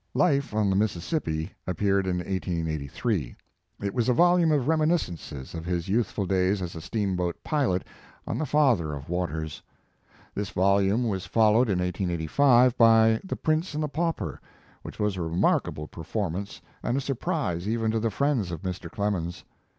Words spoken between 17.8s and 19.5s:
to the friends of Mr. Clemens.